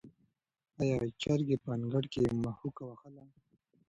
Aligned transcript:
آیا 0.81 0.95
چرګې 1.21 1.57
په 1.63 1.69
انګړ 1.75 2.03
کې 2.13 2.21
مښوکه 2.41 2.83
وهله؟ 2.85 3.23